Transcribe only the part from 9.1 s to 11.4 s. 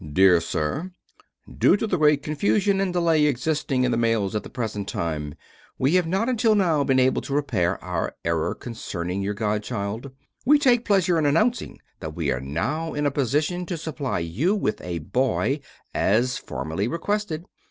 your godchild. We take pleasure in